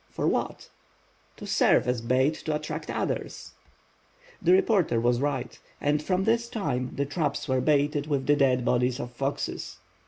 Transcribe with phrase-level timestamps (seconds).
[0.09, 0.71] "For what?"
[1.37, 3.51] "To serve as bait to attract others!"
[4.41, 8.65] The reporter was right, and from this time the traps were baited with the dead
[8.65, 9.77] bodies of foxes.